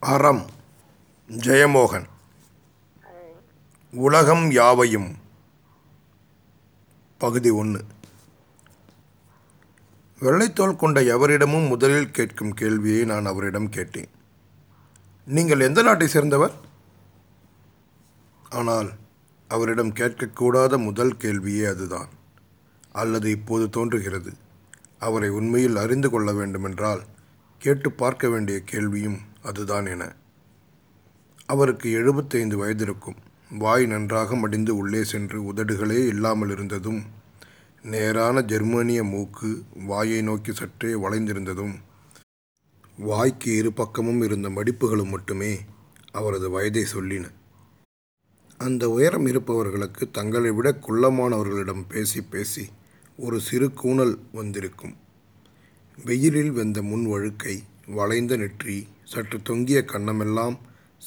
[0.00, 0.46] அறம்
[1.28, 2.06] ஜெயமோகன்.
[3.92, 5.16] உலகம் யாவையும்.
[7.18, 7.84] பகுதி ஒன்று
[10.20, 14.08] வெள்ளைத்தோல் கொண்ட எவரிடமும் முதலில் கேட்கும் கேள்வியை நான் அவரிடம் கேட்டேன்.
[15.24, 16.52] நீங்கள் எந்த நாட்டை சேர்ந்தவர்?
[18.48, 18.90] ஆனால்
[19.48, 22.08] அவரிடம் கேட்கக்கூடாத முதல் கேள்வியே அதுதான்.
[22.92, 24.32] அல்லது இப்போது தோன்றுகிறது.
[24.98, 27.04] அவரை உண்மையில் அறிந்து கொள்ள வேண்டுமென்றால்
[27.60, 30.14] கேட்டு பார்க்க வேண்டிய கேள்வியும் அதுதான் என.
[31.46, 33.16] அவருக்கு எழுபத்தைந்து வயதிருக்கும்.
[33.50, 37.02] வாய் நன்றாக மடிந்து உள்ளே சென்று உதடுகளே இல்லாமல் இருந்ததும்
[37.82, 41.74] நேரான ஜெர்மானிய மூக்கு வாயை நோக்கி சற்றே வளைந்திருந்ததும்
[42.98, 45.58] வாய்க்கு இரு பக்கமும் இருந்த மடிப்புகளும் மட்டுமே
[46.12, 47.30] அவரது வயதை சொல்லின.
[48.58, 52.68] அந்த உயரம் இருப்பவர்களுக்கு தங்களை விட குள்ளமானவர்களிடம் பேசி பேசி
[53.16, 55.08] ஒரு சிறு கூணல் வந்திருக்கும்.
[56.04, 60.58] வெயிலில் வெந்த முன் வழுக்கை வளைந்த நெற்றி சற்று தொங்கிய கன்னமெல்லாம்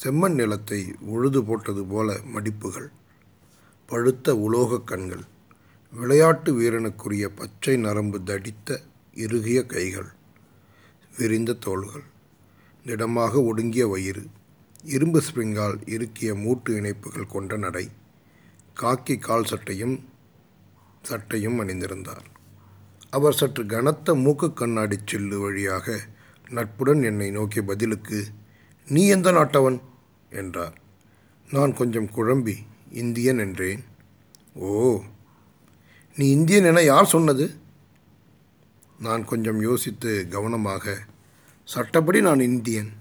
[0.03, 2.87] செம்மண் நிலத்தை உழுது போட்டது போல மடிப்புகள்.
[3.85, 5.23] பழுத்த உலோகக் கண்கள்
[5.91, 8.81] விளையாட்டு வீரனுக்குரிய பச்சை நரம்பு தடித்த
[9.15, 10.11] இறுகிய கைகள்
[11.17, 12.03] விரிந்த தோள்கள்
[12.85, 14.23] திடமாக ஒடுங்கிய வயிறு
[14.83, 17.89] இரும்பு ஸ்ப்ரிங்கால் இறுக்கிய மூட்டு இணைப்புகள் கொண்ட நடை
[18.81, 20.09] காக்கி கால் சட்டையும்
[21.01, 22.31] சட்டையும் அணிந்திருந்தார்.
[23.13, 25.99] அவர் சற்று கனத்த மூக்கு கண்ணாடி சில்லு வழியாக
[26.49, 28.25] நட்புடன் என்னை நோக்கிய பதிலுக்கு
[28.87, 29.77] நீ எந்த நாட்டவன்?
[30.29, 30.75] என்றார்.
[31.51, 32.55] நான் கொஞ்சம் குழம்பி
[32.91, 33.83] இந்தியன் என்றேன்.
[34.53, 35.01] ஓ
[36.15, 37.45] நீ இந்தியன் என யார் சொன்னது?
[38.99, 40.95] நான் கொஞ்சம் யோசித்து கவனமாக
[41.63, 42.91] சட்டப்படி நான் இந்தியன்.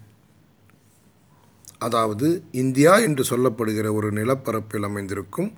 [1.78, 5.52] அதாவது இந்தியா என்று சொல்லப்படுகிற ஒரு நிலப்பரப்பில் அமைந்திருக்கும்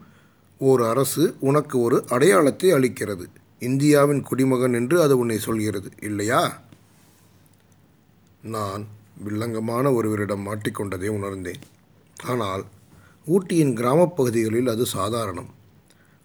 [0.58, 3.26] ஓர் அரசு உனக்கு ஒரு அடையாளத்தை அளிக்கிறது.
[3.64, 6.42] இந்தியாவின் குடிமகன் என்று அது உன்னை சொல்கிறது இல்லையா?
[8.54, 8.82] நான்
[9.24, 11.62] வில்லங்கமான ஒருவரிடம் மாட்டிக்கொண்டதை உணர்ந்தேன்.
[12.32, 12.64] ஆனால்
[13.26, 15.50] ஊட்டியின் கிராமப்பகுதிகளில் அது சாதாரணம்.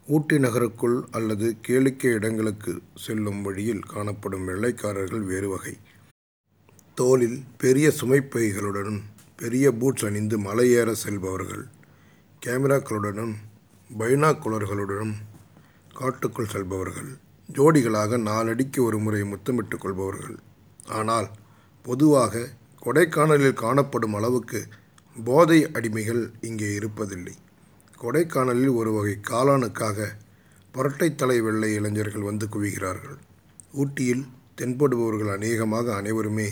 [0.08, 2.72] ஊட்டி நகருக்குள் அல்லது கேளிக்கை இடங்களுக்கு
[3.04, 5.74] செல்லும் வழியில் காணப்படும் வெள்ளைக்காரர்கள் வேறு வகை.
[6.98, 9.02] தோளில் பெரிய சுமைப்பைகளுடனும்
[9.42, 11.64] பெரிய பூட்ஸ் அணிந்து மலையேற செல்பவர்கள்
[12.42, 13.36] கேமராக்களுடனும்
[14.00, 15.16] பைனாக்குலர்களுடனும்
[15.94, 17.12] காட்டுக்குள் செல்பவர்கள்.
[17.54, 20.38] ஜோடிகளாக நாலடிக்கு ஒரு முறை முத்தமிட்டுக் கொள்பவர்கள்.
[20.90, 21.30] ஆனால்
[21.84, 22.48] பொதுவாக
[22.86, 24.68] கொடைக்கானலில் காணப்படும் அளவுக்கு
[25.26, 27.36] போதை அடிமைகள் இங்கே இருப்பதில்லை.
[28.02, 30.08] கொடைக்கானலில் ஒரு வகை காளானுக்காக
[30.74, 33.18] பரட்டைத்தலை வெள்ளை இளைஞர்கள் வந்து குவிகிறார்கள்.
[33.72, 36.48] ஊட்டியில் தென்படுபவர்கள் அநேகமாக அனைவருமே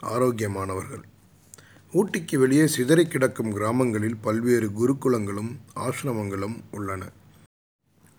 [0.00, 1.04] ஆரோக்கியமானவர்கள்.
[1.92, 7.02] ஊட்டிக்கு வெளியே சிதறி கிடக்கும் கிராமங்களில் பல்வேறு குருகுலங்களும் ஆசிரமங்களும் உள்ளன.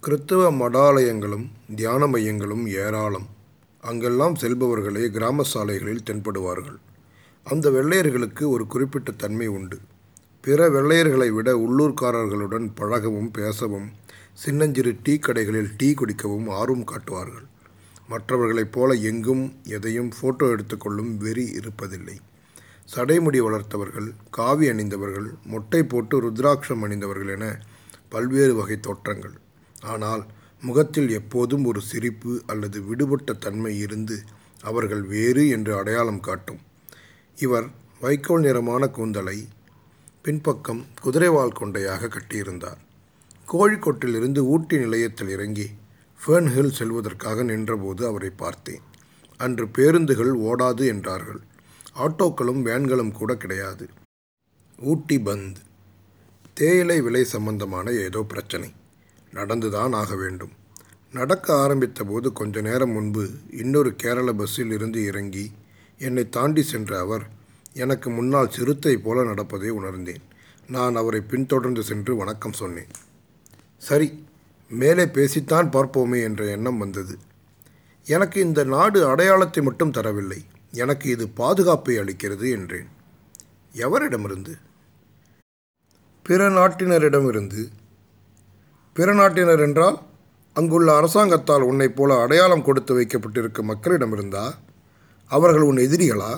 [0.04, 3.28] கிறித்தவ மடாலயங்களும் தியான மையங்களும் ஏராளம்.
[3.82, 6.78] அங்கெல்லாம் செல்பவர்களே கிராம சாலைகளில் தென்படுவார்கள்.
[7.44, 9.80] அந்த வெள்ளையர்களுக்கு ஒரு குறிப்பிட்ட தன்மை உண்டு.
[10.42, 13.90] பிற வெள்ளையர்களை விட உள்ளூர்காரர்களுடன் பழகவும் பேசவும்
[14.34, 17.48] சின்னஞ்சிறு டீ கடைகளில் டீ குடிக்கவும் ஆர்வம் காட்டுவார்கள்.
[18.08, 22.18] மற்றவர்களைப் போல எங்கும் எதையும் ஃபோட்டோ எடுத்துக்கொள்ளும் வெறி இருப்பதில்லை.
[22.96, 27.60] சடைமுடி வளர்த்தவர்கள் காவி அணிந்தவர்கள் மொட்டை போட்டு ருத்ராட்சம் அணிந்தவர்கள் என
[28.10, 29.46] பல்வேறு வகை தோற்றங்கள்.
[29.82, 30.26] ஆனால்
[30.62, 34.24] முகத்தில் எப்போதும் ஒரு சிரிப்பு அல்லது விடுபட்ட தன்மை இருந்து
[34.62, 36.60] அவர்கள் வேறு என்று அடையாளம் காட்டும்.
[37.36, 37.68] இவர்
[38.00, 39.48] வைக்கோல் நிறமான கூந்தலை
[40.22, 42.78] பின்பக்கம் குதிரைவால் கொண்டையாக கட்டியிருந்தார்.
[43.48, 45.70] கோழிக்கோட்டிலிருந்து ஊட்டி நிலையத்தில் இறங்கி
[46.26, 48.82] ஃபேர்ன்ஹில் செல்வதற்காக நின்றபோது அவரை பார்த்தேன்.
[49.38, 51.40] அன்று பேருந்துகள் ஓடாது என்றார்கள்.
[51.96, 53.90] ஆட்டோக்களும் வேன்களும் கூட கிடையாது.
[54.80, 55.56] ஊட்டி பந்த்.
[56.54, 58.72] தேயிலை விலை சம்பந்தமான ஏதோ பிரச்சனை.
[59.34, 60.52] நடந்துதான் ஆக வேண்டும்.
[61.12, 65.52] நடக்க ஆரம்பித்த போது கொஞ்ச நேரம் முன்பு இன்னொரு கேரள பஸ்ஸில் இருந்து இறங்கி
[65.98, 67.28] என்னை தாண்டி சென்ற அவர்
[67.74, 70.22] எனக்கு முன்னால் சிறுத்தை போல நடப்பதை உணர்ந்தேன்.
[70.68, 72.88] நான் அவரை பின்தொடர்ந்து சென்று வணக்கம் சொன்னேன்.
[73.78, 74.26] சரி
[74.70, 77.18] மேலே பேசித்தான் பார்ப்போமே என்ற எண்ணம் வந்தது.
[78.06, 80.46] எனக்கு இந்த நாடு அடையாளத்தை மட்டும் தரவில்லை.
[80.72, 82.88] எனக்கு இது பாதுகாப்பை அளிக்கிறது என்றேன்.
[83.74, 84.54] எவரிடமிருந்து?
[86.24, 87.68] பிற நாட்டினரிடமிருந்து.
[88.98, 89.98] பிற நாட்டினர் என்றால்
[90.54, 94.54] அங்குள்ள அரசாங்கத்தால் உன்னைப் போல அடையாளம் கொடுத்து வைக்கப்பட்டிருக்கும் மக்களிடமிருந்தா
[95.28, 96.38] அவர்கள் உன் எதிரிகளா?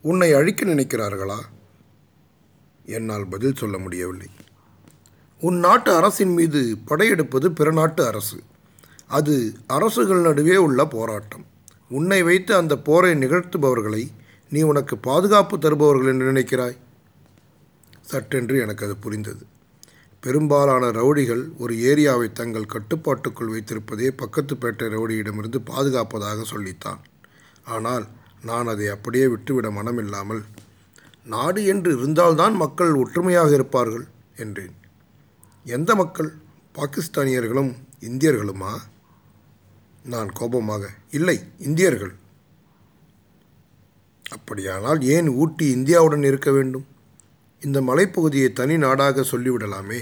[0.00, 1.38] உன்னை அழிக்க நினைக்கிறார்களா?
[2.84, 4.26] என்னால் பதில் சொல்ல முடியவில்லை.
[5.40, 8.40] உன் நாட்டு அரசின் மீது படையெடுப்பது பிற நாட்டு அரசு.
[9.06, 11.46] அது அரசுகள் நடுவே உள்ள போராட்டம்.
[11.88, 14.08] உன்னை வைத்து அந்த போரை நிகழ்த்துபவர்களை
[14.50, 16.76] நீ உனக்கு பாதுகாப்பு தருபவர்கள் என்று நினைக்கிறாய்?
[18.00, 19.46] சட்டென்று எனக்கு அது புரிந்தது.
[20.20, 27.00] பெரும்பாலான ரவுடிகள் ஒரு ஏரியாவை தங்கள் கட்டுப்பாட்டுக்குள் வைத்திருப்பதே பக்கத்து பேட்டை ரவுடியிடமிருந்து பாதுகாப்பதாக சொல்லித்தான்.
[27.64, 28.06] ஆனால்
[28.42, 30.42] நான் அதை அப்படியே விட்டுவிட மனமில்லாமல்
[31.24, 34.06] நாடு என்று இருந்தால்தான் மக்கள் ஒற்றுமையாக இருப்பார்கள்
[34.36, 34.76] என்றேன்.
[35.64, 36.30] எந்த மக்கள்?
[36.74, 38.72] பாகிஸ்தானியர்களும் இந்தியர்களுமா?
[40.02, 42.14] நான் கோபமாக இல்லை இந்தியர்கள்.
[44.30, 46.86] அப்படியானால் ஏன் ஊட்டி இந்தியாவுடன் இருக்க வேண்டும்?
[47.62, 49.98] இந்த மலைப்பகுதியை தனி நாடாக சொல்லிவிடலாமே.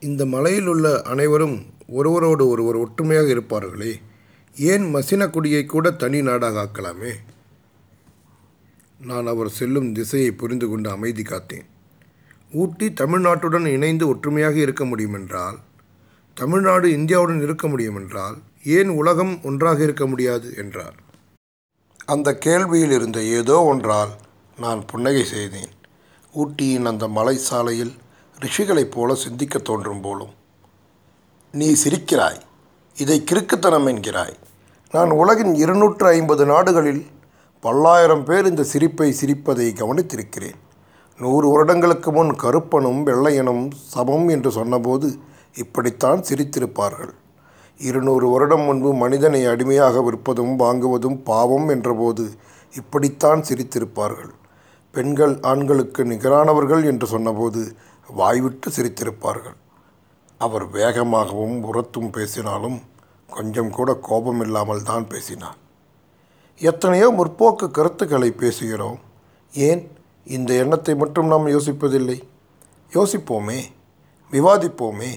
[0.00, 4.00] இந்த மலையில் உள்ள அனைவரும் ஒருவரோடு ஒருவர் ஒற்றுமையாக இருப்பார்களே.
[4.56, 7.12] ஏன் மசினக்குடியை கூட தனி நாடாக ஆக்கலாமே?
[9.00, 11.64] நான் அவர் செல்லும் திசையை புரிந்து கொண்டு அமைதி காத்தேன்.
[12.52, 15.56] ஊட்டி தமிழ்நாட்டுடன் இணைந்து ஒற்றுமையாக இருக்க முடியுமென்றால்
[16.34, 18.34] தமிழ்நாடு இந்தியாவுடன் இருக்க முடியுமென்றால்
[18.64, 20.54] ஏன் உலகம் ஒன்றாக இருக்க முடியாது?
[20.56, 20.94] என்றார்.
[22.04, 24.10] அந்த கேள்வியில் இருந்த ஏதோ ஒன்றால்
[24.58, 25.82] நான் புன்னகை செய்தேன்.
[26.34, 27.92] ஊட்டியின் அந்த மலை சாலையில்
[28.40, 30.32] ரிஷிகளைப் போல சிந்திக்க தோன்றும் போலும்.
[31.52, 32.40] நீ சிரிக்கிறாய்
[32.96, 34.34] இதை கிறுக்குத்தனம் என்கிறாய்.
[34.92, 37.06] நான் உலகின் இருநூற்று ஐம்பது நாடுகளில்
[37.60, 40.58] பல்லாயிரம் பேர் இந்த சிரிப்பை சிரிப்பதை கவனித்திருக்கிறேன்.
[41.18, 45.16] நூறு வருடங்களுக்கு முன் கருப்பனும் வெள்ளையனும் சமம் என்று சொன்னபோது
[45.56, 47.12] இப்படித்தான் சிரித்திருப்பார்கள்.
[47.78, 52.24] இருநூறு வருடம் முன்பு மனிதனை அடிமையாக விற்பதும் வாங்குவதும் பாவம் என்றபோது
[52.74, 54.32] இப்படித்தான் சிரித்திருப்பார்கள்.
[54.96, 57.60] பெண்கள் ஆண்களுக்கு நிகரானவர்கள் என்று சொன்னபோது
[58.08, 59.56] வாய்விட்டு சிரித்திருப்பார்கள்.
[60.40, 62.78] அவர் வேகமாகவும் உரத்தும் பேசினாலும்
[63.28, 65.58] கொஞ்சம் கூட கோபம் இல்லாமல் தான் பேசினார்.
[66.60, 68.98] எத்தனையோ முற்போக்கு கருத்துக்களை பேசுகிறோம்.
[69.52, 69.82] ஏன்
[70.36, 72.18] இந்த எண்ணத்தை மட்டும் நாம் யோசிப்பதில்லை?
[72.92, 73.60] யோசிப்போமே
[74.32, 75.12] விவாதிப்போமே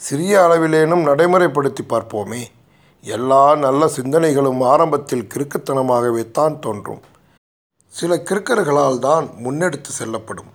[0.00, 2.42] சிறிய அளவிலேனும் நடைமுறைப்படுத்தி பார்ப்போமே.
[3.04, 7.02] எல்லா நல்ல சிந்தனைகளும் ஆரம்பத்தில் கிறுக்குத்தனமாகவே தான் தோன்றும்.
[7.92, 10.50] சில கிறுக்கர்களால் தான் முன்னெடுத்து செல்லப்படும்.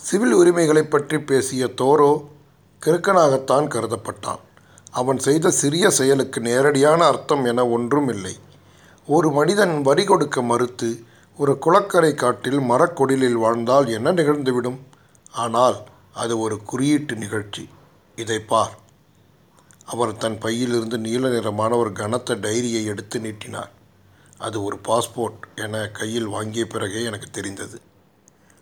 [0.00, 2.12] சிவில் உரிமைகளை பற்றி பேசிய தோரோ
[2.82, 4.40] கிறுக்கனாகத்தான் கருதப்பட்டான்.
[4.90, 8.34] அவன் செய்த சிறிய செயலுக்கு நேரடியான அர்த்தம் என ஒன்றும் இல்லை.
[9.08, 10.88] ஒரு மனிதன் வரி கொடுக்க மறுத்து
[11.38, 14.78] ஒரு குளக்கரை காட்டில் மரக்கொடிலில் வாழ்ந்தால் என்ன நிகழ்ந்துவிடும்?
[15.44, 15.78] ஆனால்
[16.22, 17.64] அது ஒரு குறியீட்டு நிகழ்ச்சி.
[18.16, 18.74] இதை பார்.
[19.84, 23.70] அவர் தன் பையிலிருந்து நீல நிறமான ஒரு கனத்த டைரியை எடுத்து நீட்டினார்.
[24.46, 27.78] அது ஒரு பாஸ்போர்ட் என கையில் வாங்கிய பிறகே எனக்கு தெரிந்தது.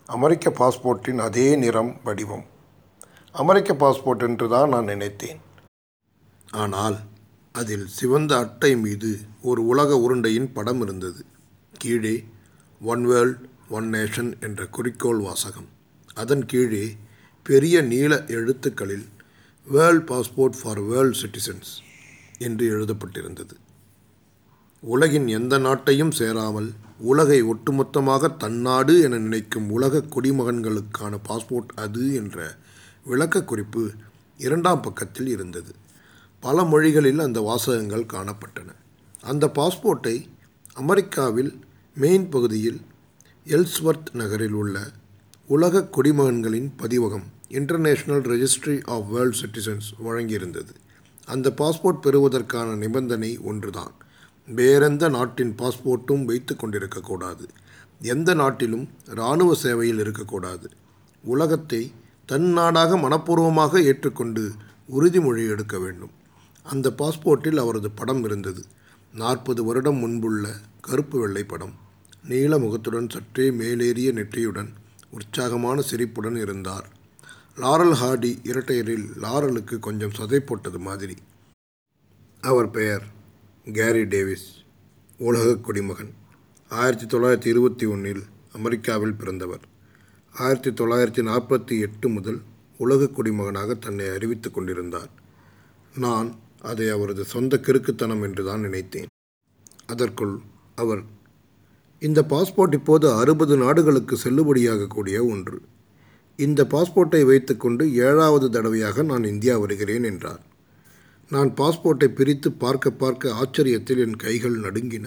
[0.08, 2.44] அமெரிக்க பாஸ்போர்ட்டின் அதே நிறம் வடிவம்.
[3.34, 5.40] அமெரிக்க பாஸ்போர்ட் என்று தான் நான் நினைத்தேன்.
[6.62, 6.96] ஆனால்
[7.54, 9.10] அதில் சிவந்த அட்டை மீது
[9.42, 11.22] ஒரு உலக உருண்டையின் படம் இருந்தது.
[11.82, 12.16] கீழே
[12.80, 15.68] ஒன் வேர்ல்ட் ஒன் நேஷன் என்ற குறிக்கோள் வாசகம்.
[16.14, 16.84] அதன் கீழே
[17.46, 19.06] பெரிய நீல எழுத்துக்களில்
[19.66, 21.72] world passport for world citizens
[22.46, 23.54] என்று எழுதப்பட்டிருந்தது.
[24.82, 32.56] உலகின் எந்த நாட்டையும் சேராமல் உலகை ஒட்டுமொத்தமாக தன்னாடு என நினைக்கும் உலக குடிமகன்களுக்கான பாஸ்போர்ட் அது என்ற
[33.04, 33.90] விளக்க குறிப்பு
[34.38, 35.74] இரண்டாம் பக்கத்தில் இருந்தது.
[36.40, 38.74] பல மொழிகளில் அந்த வாசகங்கள் காணப்பட்டன.
[39.20, 40.26] அந்த பாஸ்போர்ட்டை
[40.72, 41.60] அமெரிக்காவில்
[41.94, 42.80] மெயின் பகுதியில்
[43.44, 44.90] எல்ஸ்வர்த் நகரில் உள்ள
[45.46, 50.74] உலக குடிமகன்களின் பதிவகம் International Registry of World Citizens வழங்கியிருந்தது.
[51.24, 53.92] அந்த பாஸ்போர்ட் பெறுவதற்கான நிபந்தனை ஒன்றுதான்.
[54.54, 57.44] வேறெந்த நாட்டின் பாஸ்போர்ட்டும் வைத்து கொண்டிருக்கக்கூடாது
[58.00, 60.68] எந்த நாட்டிலும் இராணுவ சேவையில் இருக்கக்கூடாது
[61.24, 61.82] உலகத்தை
[62.26, 64.42] தன் நாடாக மனப்பூர்வமாக ஏற்றுக்கொண்டு
[64.96, 66.12] உறுதிமொழி எடுக்க வேண்டும்.
[66.66, 68.62] அந்த பாஸ்போர்ட்டில் அவரது படம் இருந்தது.
[69.14, 70.44] நாற்பது வருடம் முன்புள்ள
[70.80, 71.74] கருப்பு வெள்ளை படம்.
[72.24, 74.70] நீல முகத்துடன் சற்றே மேலேறிய நெற்றியுடன்
[75.10, 76.86] உற்சாகமான சிரிப்புடன் இருந்தார்.
[77.62, 81.16] லாரல் ஹார்டி இரட்டையரில் லாரலுக்கு கொஞ்சம் சதை போட்டது மாதிரி.
[82.42, 83.04] அவர் பெயர்
[83.64, 84.46] கேரி டேவிஸ்
[85.18, 86.12] உலக குடிமகன்.
[86.68, 89.60] ஆயிரத்தி தொள்ளாயிரத்தி இருபத்தி ஒன்றில் அமெரிக்காவில் பிறந்தவர்.
[90.32, 92.40] ஆயிரத்தி தொள்ளாயிரத்தி நாற்பத்தி எட்டு முதல்
[92.78, 95.10] உலக குடிமகனாக தன்னை அறிவித்துக் கொண்டிருந்தார்.
[95.96, 99.06] நான் அதை அவரது சொந்த கிறுக்குத்தனம் என்று தான் நினைத்தேன்.
[99.86, 100.38] அதற்குள்
[100.74, 101.02] அவர்
[102.00, 105.60] இந்த பாஸ்போர்ட் இப்போது அறுபது நாடுகளுக்கு செல்லுபடியாகக்கூடிய ஒன்று.
[106.36, 110.48] இந்த பாஸ்போர்ட்டை வைத்துக்கொண்டு ஏழாவது தடவையாக நான் இந்தியா வருகிறேன் என்றார்.
[111.32, 115.06] நான் பாஸ்போர்ட்டை பிரித்து பார்க்க பார்க்க ஆச்சரியத்தில் என் கைகள் நடுங்கின.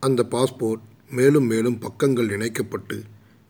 [0.00, 3.02] அந்த பாஸ்போர்ட் மேலும் மேலும் பக்கங்கள் இணைக்கப்பட்டு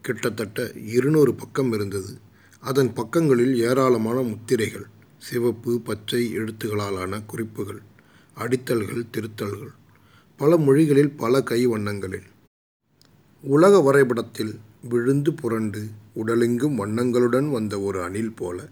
[0.02, 2.18] கிட்டத்தட்ட இருநூறு பக்கம் இருந்தது.
[2.60, 4.86] அதன் பக்கங்களில் ஏராளமான முத்திரைகள்
[5.18, 7.80] சிவப்பு பச்சை எழுத்துகளாலான குறிப்புகள்
[8.36, 9.74] அடித்தல்கள் திருத்தல்கள்
[10.36, 12.28] பல மொழிகளில் பல கை வண்ணங்களில்.
[13.44, 15.80] உலக வரைபடத்தில் விழுந்து புரண்டு
[16.16, 18.68] உடலெங்கும் வண்ணங்களுடன் வந்த ஒரு அணில் போல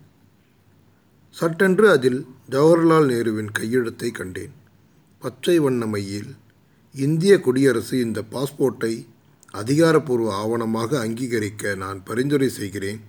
[1.39, 4.53] சட்டென்று அதில் ஜவஹர்லால் நேருவின் கையெழுத்தை கண்டேன்.
[5.23, 6.31] பச்சை வண்ண மையில்
[6.95, 9.07] இந்திய குடியரசு இந்த பாஸ்போர்ட்டை
[9.51, 13.01] அதிகாரப்பூர்வ ஆவணமாக அங்கீகரிக்க நான் பரிந்துரை செய்கிறேன்.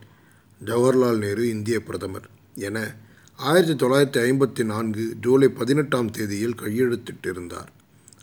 [0.65, 2.95] ஜவஹர்லால் நேரு இந்திய பிரதமர் என
[3.35, 7.71] ஆயிரத்தி தொள்ளாயிரத்தி ஐம்பத்தி நான்கு ஜூலை பதினெட்டாம் தேதியில் கையெழுத்திட்டிருந்தார்.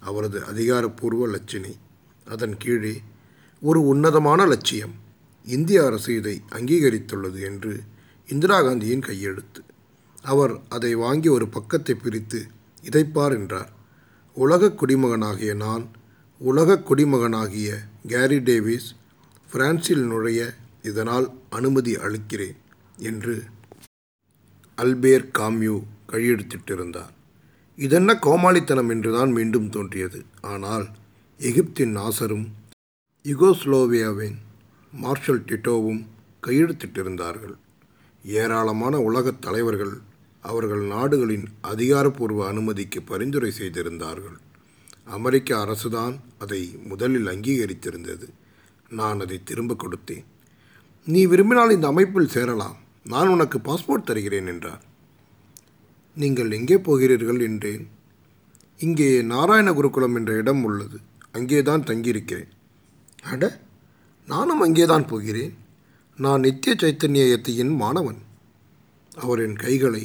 [0.00, 1.74] அவரது அதிகாரப்பூர்வ லட்சினை
[2.26, 2.94] அதன் கீழே
[3.62, 4.94] ஒரு உன்னதமான லட்சியம்
[5.46, 7.80] இந்திய அரசு இதை அங்கீகரித்துள்ளது என்று
[8.28, 9.62] இந்திரா காந்தியின் கையெழுத்து.
[10.24, 12.40] அவர் அதை வாங்கி ஒரு பக்கத்தை பிரித்து
[12.82, 13.70] இதைப்பார் என்றார்.
[14.36, 15.84] உலக குடிமகனாகிய நான்
[16.40, 17.70] உலக குடிமகனாகிய
[18.06, 18.88] கேரி டேவிஸ்
[19.50, 20.40] பிரான்சில் நுழைய
[20.82, 22.56] இதனால் அனுமதி அளிக்கிறேன்
[22.98, 23.34] என்று
[24.78, 25.76] அல்பேர் காம்யூ
[26.12, 27.12] கையெழுத்திட்டிருந்தார்.
[27.78, 30.20] இதென்ன கோமாளித்தனம் என்றுதான் மீண்டும் தோன்றியது.
[30.40, 30.86] ஆனால்
[31.40, 32.46] எகிப்தின் நாசரும்
[33.24, 34.36] யுகோஸ்லோவியாவின்
[34.92, 36.02] மார்ஷல் டிட்டோவும்
[36.46, 37.54] கையெழுத்திட்டிருந்தார்கள்.
[38.24, 39.94] ஏராளமான உலகத் தலைவர்கள்
[40.50, 44.38] அவர்கள் நாடுகளின் அதிகாரப்பூர்வ அனுமதிக்கு பரிந்துரை செய்திருந்தார்கள்.
[45.16, 46.60] அமெரிக்க அரசுதான் அதை
[46.90, 48.26] முதலில் அங்கீகரித்திருந்தது.
[48.98, 50.24] நான் அதை திரும்ப கொடுத்தேன்.
[51.06, 52.76] நீ விரும்பினால் இந்த அமைப்பில் சேரலாம்.
[53.12, 54.82] நான் உனக்கு பாஸ்போர்ட் தருகிறேன் என்றார்.
[56.16, 57.84] நீங்கள் எங்கே போகிறீர்கள் என்றேன்.
[58.80, 60.98] இங்கே நாராயண குருகுலம் என்ற இடம் உள்ளது.
[61.32, 62.50] அங்கே தான் தங்கியிருக்கிறேன்.
[63.32, 63.44] அட
[64.28, 65.54] நானும் அங்கே தான் போகிறேன்.
[66.18, 68.20] நான் நித்திய சைத்தன்ய யத்தியின் மாணவன்.
[69.22, 70.04] அவர் என் கைகளை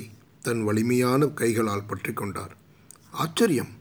[0.50, 2.58] தன் வலிமையான கைகளால் பற்றி கொண்டார்.
[3.12, 3.72] ஆச்சரியம்.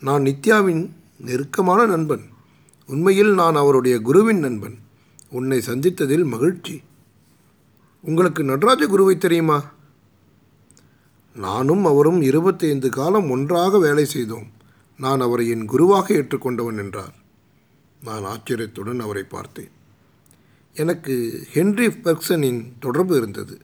[0.00, 2.24] நான் நித்யாவின் நெருக்கமான நண்பன்.
[2.86, 4.78] உண்மையில் நான் அவருடைய குருவின் நண்பன்.
[5.30, 6.82] உன்னை சந்தித்ததில் மகிழ்ச்சி.
[8.02, 9.58] உங்களுக்கு நடராஜ குருவை தெரியுமா?
[11.34, 14.50] நானும் அவரும் இருபத்தைந்து காலம் ஒன்றாக வேலை செய்தோம்.
[14.98, 17.14] நான் அவரை என் குருவாக ஏற்றுக்கொண்டவன் என்றார்.
[18.04, 19.70] நான் ஆச்சரியத்துடன் அவரை பார்த்தேன்.
[20.74, 23.60] எனக்கு ஹென்ரி பெர்க்சனின் தொடர்பு இருந்தது.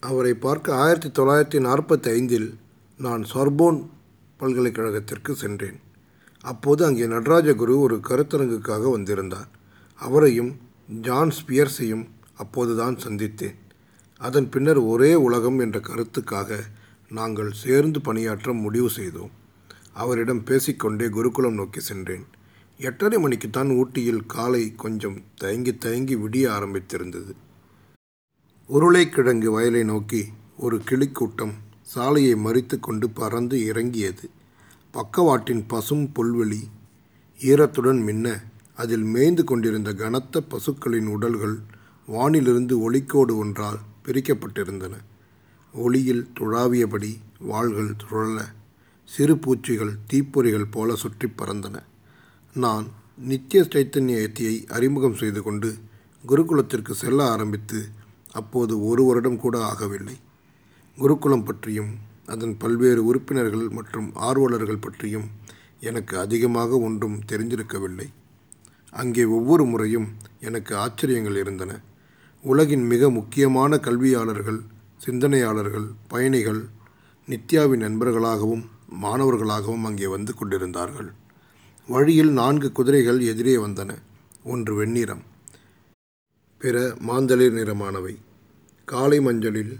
[0.00, 2.54] அவரை பார்க்க ஆயிரத்தி தொள்ளாயிரத்தி நாற்பத்தி ஐந்தில்
[2.98, 3.86] நான் சொர்போன்
[4.40, 5.78] பல்கலைக்கழகத்திற்கு சென்றேன்.
[6.40, 9.48] அப்போது அங்கே நடராஜ குரு ஒரு கருத்தரங்குக்காக வந்திருந்தார்.
[9.94, 10.56] அவரையும்
[11.00, 13.54] ஜான் ஸ்பியர்ஸையும் அப்போதுதான் சந்தித்தேன்.
[14.18, 16.58] அதன் பின்னர் ஒரே உலகம் என்ற கருத்துக்காக
[17.08, 19.30] நாங்கள் சேர்ந்து பணியாற்ற முடிவு செய்தோம்.
[19.92, 22.24] அவரிடம் பேசிக்கொண்டே குருகுலம் நோக்கி சென்றேன்.
[22.78, 27.34] எட்டரை மணிக்குத்தான் ஊட்டியில் காலை கொஞ்சம் தயங்கி தயங்கி விடிய ஆரம்பித்திருந்தது.
[28.68, 34.30] உருளைக்கிழங்கு வயலை நோக்கி ஒரு கிளிக்கூட்டம் சாலையை மறித்து கொண்டு பறந்து இறங்கியது.
[34.90, 36.60] பக்கவாட்டின் பசும் புல்வெளி
[37.38, 38.42] ஈரத்துடன் மின்ன
[38.76, 41.56] அதில் மேய்ந்து கொண்டிருந்த கனத்த பசுக்களின் உடல்கள்
[42.08, 44.94] வானிலிருந்து ஒளிக்கோடு ஒன்றால் பிரிக்கப்பட்டிருந்தன.
[45.74, 48.40] ஒளியில் துழாவியபடி வாள்கள் துழல
[49.04, 51.76] சிறு பூச்சிகள் தீப்பொறிகள் போல சுற்றி பறந்தன.
[52.54, 52.86] நான்
[53.18, 55.74] நித்திய சைத்தன்யத்தியை அறிமுகம் செய்து கொண்டு
[56.26, 57.95] குருகுலத்திற்கு செல்ல ஆரம்பித்து
[58.40, 60.16] அப்போது ஒரு வருடம் கூட ஆகவில்லை.
[60.98, 61.92] குருகுலம் பற்றியும்
[62.32, 65.26] அதன் பல்வேறு உறுப்பினர்கள் மற்றும் ஆர்வலர்கள் பற்றியும்
[65.88, 68.06] எனக்கு அதிகமாக ஒன்றும் தெரிந்திருக்கவில்லை.
[69.00, 70.08] அங்கே ஒவ்வொரு முறையும்
[70.48, 71.72] எனக்கு ஆச்சரியங்கள் இருந்தன.
[72.44, 74.60] உலகின் மிக முக்கியமான கல்வியாளர்கள்
[75.04, 76.60] சிந்தனையாளர்கள் பயணிகள்
[77.28, 78.64] நித்யாவின் நண்பர்களாகவும்
[79.04, 81.08] மாணவர்களாகவும் அங்கே வந்து கொண்டிருந்தார்கள்.
[81.88, 83.90] வழியில் நான்கு குதிரைகள் எதிரே வந்தன.
[84.52, 85.24] ஒன்று வெண்ணிறம்
[86.60, 86.76] பிற
[87.08, 88.14] மாந்தளிர் நிறமானவை.
[88.90, 89.78] காலை மஞ்சளில்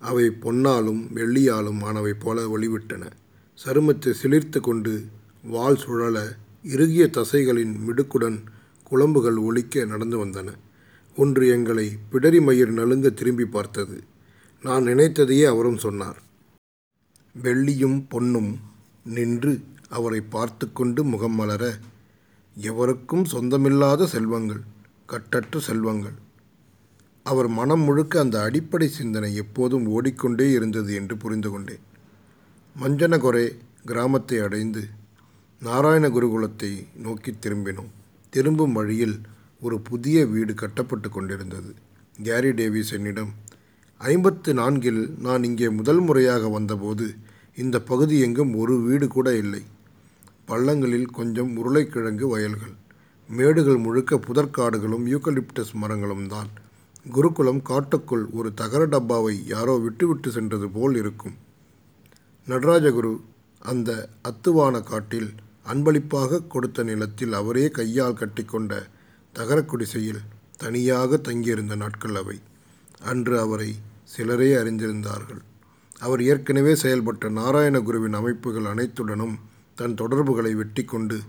[0.00, 3.10] அவை பொன்னாலும் வெள்ளியாலும் ஆனவை போல ஒளிவிட்டன.
[3.64, 5.04] சருமத்தை சிலிர்த்து கொண்டு
[5.44, 8.38] வால் சுழல இறுகிய தசைகளின் மிடுக்குடன்
[8.90, 10.48] குழம்புகள் ஒலிக்க நடந்து வந்தன.
[11.16, 14.02] ஒன்று எங்களை பிடரி மயிர் நலுங்க திரும்பி பார்த்தது.
[14.62, 16.22] நான் நினைத்ததையே அவரும் சொன்னார்.
[17.42, 18.60] வெள்ளியும் பொன்னும்
[19.04, 21.78] நின்று அவரை பார்த்து கொண்டு முகம் மலர
[22.56, 24.60] எவருக்கும் சொந்தமில்லாத செல்வங்கள்
[25.06, 26.21] கட்டற்ற செல்வங்கள்
[27.26, 31.84] அவர் மனம் முழுக்க அந்த அடிப்படை சிந்தனை எப்போதும் ஓடிக்கொண்டே இருந்தது என்று புரிந்து கொண்டேன்
[32.76, 33.46] மஞ்சனகொரே
[33.86, 34.82] கிராமத்தை அடைந்து
[35.62, 36.70] நாராயண குருகுலத்தை
[37.04, 37.90] நோக்கி திரும்பினோம்.
[38.30, 39.16] திரும்பும் வழியில்
[39.60, 41.70] ஒரு புதிய வீடு கட்டப்பட்டு கொண்டிருந்தது.
[42.18, 43.32] கேரி டேவிஸ் என்னிடம்
[44.00, 47.06] ஐம்பத்து நான்கில் நான் இங்கே முதல் முறையாக வந்தபோது
[47.56, 49.62] இந்த பகுதி எங்கும் ஒரு வீடு கூட இல்லை.
[50.50, 52.74] பள்ளங்களில் கொஞ்சம் உருளைக்கிழங்கு வயல்கள்.
[53.28, 56.50] மேடுகள் முழுக்க புதற்காடுகளும் யூக்கலிப்டஸ் மரங்களும் தான்.
[57.06, 61.34] குருகுலம் காட்டுக்குள் ஒரு தகர டப்பாவை யாரோ விட்டுவிட்டு சென்றது போல் இருக்கும்.
[62.46, 63.20] நடராஜகுரு
[63.58, 65.30] அந்த அத்துவான காட்டில்
[65.62, 68.86] அன்பளிப்பாக கொடுத்த நிலத்தில் அவரே கையால் கட்டிக்கொண்ட
[69.32, 70.22] தகர குடிசையில்
[70.56, 72.40] தனியாக தங்கியிருந்த நாட்கள் அவை.
[73.02, 75.42] அன்று அவரை சிலரே அறிந்திருந்தார்கள்.
[75.98, 79.36] அவர் ஏற்கனவே செயல்பட்ட நாராயணகுருவின் அமைப்புகள் அனைத்துடனும்
[79.74, 81.20] தன் தொடர்புகளை வெட்டி கொண்டு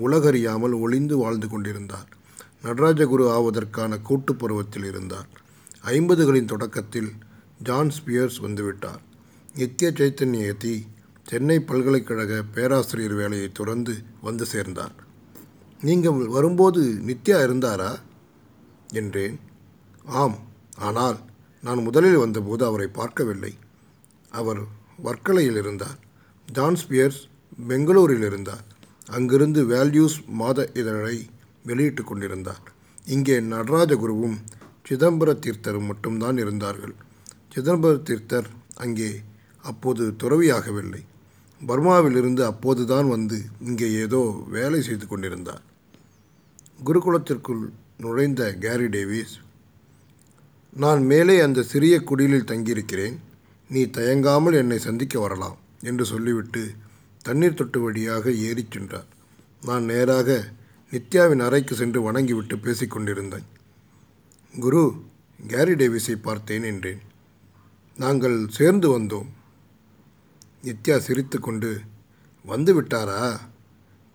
[0.00, 2.08] உலகறியாமல் ஒளிந்து வாழ்ந்து கொண்டிருந்தார்.
[2.62, 5.28] நடராஜகுரு ஆவதற்கான கூட்டுப் பருவத்தில் இருந்தார்.
[5.84, 7.12] ஐம்பதுகளின் தொடக்கத்தில்
[7.62, 8.98] ஜான் ஸ்பியர்ஸ் வந்துவிட்டார்.
[9.54, 10.86] நித்ய சைத்தன்யத்தி
[11.26, 14.92] சென்னை பல்கலைக்கழக பேராசிரியர் வேலையை துறந்து வந்து சேர்ந்தார்.
[15.80, 17.98] நீங்கள் வரும்போது நித்யா இருந்தாரா?
[18.92, 19.40] என்றேன்.
[20.04, 20.38] ஆம்
[20.76, 21.18] ஆனால்
[21.62, 23.54] நான் முதலில் வந்தபோது அவரை பார்க்கவில்லை.
[24.30, 24.60] அவர்
[25.04, 25.98] வர்க்கலையில் இருந்தார்.
[26.52, 27.28] ஜான் ஸ்பியர்ஸ்
[27.68, 28.64] பெங்களூரில் இருந்தார்.
[29.06, 31.26] அங்கிருந்து வேல்யூஸ் மாத இதழை
[31.64, 32.64] வெளியிட்டு கொண்டிருந்தார்
[33.06, 34.38] இங்கே நடராஜகுருவும்
[34.88, 36.94] சிதம்பர தீர்த்தரும் மட்டும்தான் இருந்தார்கள்.
[37.54, 38.48] சிதம்பர தீர்த்தர்
[38.84, 39.10] அங்கே
[39.64, 41.02] அப்போது துறவியாகவில்லை.
[41.60, 44.20] பர்மாவிலிருந்து அப்போதுதான் வந்து இங்கே ஏதோ
[44.56, 45.62] வேலை செய்து கொண்டிருந்தார்.
[46.86, 47.62] குருகுலத்திற்குள்
[48.04, 49.34] நுழைந்த கேரி டேவிஸ்
[50.72, 53.16] நான் மேலே அந்த சிறிய குடிலில் தங்கியிருக்கிறேன்.
[53.70, 56.62] நீ தயங்காமல் என்னை சந்திக்க வரலாம் என்று சொல்லிவிட்டு
[57.22, 59.08] தண்ணீர் தொட்டு வழியாக ஏறிச் சென்றார்.
[59.62, 60.38] நான் நேராக
[60.92, 63.48] நித்யாவின் அறைக்கு சென்று வணங்கிவிட்டு பேசிக்கொண்டிருந்தேன்
[64.54, 64.82] குரு
[65.46, 67.00] கேரி டேவிஸை பார்த்தேன் என்றேன்.
[67.96, 69.28] நாங்கள் சேர்ந்து வந்தோம்.
[70.62, 71.80] நித்யா சிரித்து கொண்டு
[72.44, 73.38] வந்து விட்டாரா?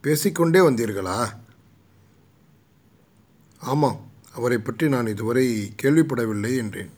[0.01, 1.19] பேசிக்கொண்டே வந்தீர்களா?
[3.59, 3.99] ஆமாம்
[4.33, 6.91] அவரை பற்றி நான் இதுவரை கேள்விப்படவில்லை என்றேன்.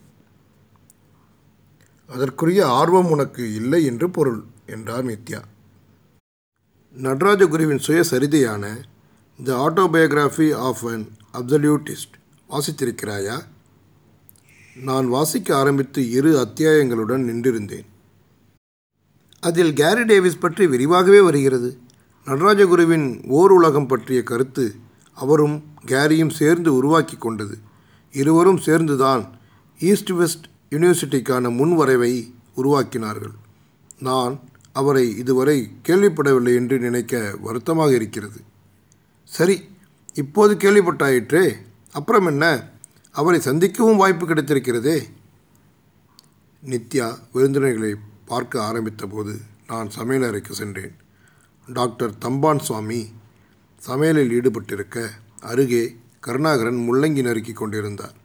[2.07, 5.41] அதற்குரிய ஆர்வம் உனக்கு இல்லை என்று பொருள் என்றார் நித்யா.
[6.95, 8.83] நடராஜகுருவின் சுயசரிதையான
[9.43, 12.13] the autobiography of an absolutist
[12.49, 13.37] வாசித்திருக்கிறாயா?
[14.83, 17.85] நான் வாசிக்க ஆரம்பித்து இரு அத்தியாயங்களுடன் நின்றிருந்தேன்.
[19.39, 21.77] அதில் கேரி டேவிஸ் பற்றி விரிவாகவே வருகிறது.
[22.25, 24.75] நடராஜகுருவின் ஓர் உலகம் பற்றிய கருத்து
[25.13, 27.57] அவரும் கேரியும் சேர்ந்து உருவாக்கி கொண்டது.
[28.11, 29.39] இருவரும் சேர்ந்துதான்
[29.79, 33.35] ஈஸ்ட் வெஸ்ட் யூனிவர்சிட்டிக்கான முன்வரைவை உருவாக்கினார்கள்.
[33.99, 34.39] நான்
[34.73, 38.41] அவரை இதுவரை கேள்விப்படவில்லை என்று நினைக்க வருத்தமாக இருக்கிறது.
[39.37, 39.55] சரி
[40.13, 41.55] இப்போது கேள்விப்பட்டாயிற்றே
[41.91, 42.67] அப்புறம் என்ன?
[43.11, 44.97] அவரை சந்திக்கவும் வாய்ப்பு கிடைத்திருக்கிறதே?
[46.63, 49.33] நித்யா விருந்தினர்களை பார்க்க ஆரம்பித்தபோது
[49.67, 50.95] நான் சமையலறைக்கு சென்றேன்.
[51.73, 53.09] டாக்டர் தம்பான் சுவாமி
[53.87, 55.09] சமையலில் ஈடுபட்டிருக்க
[55.41, 58.15] அருகே கருணாகரன் முள்ளங்கி நறுக்கி கொண்டிருந்தார்.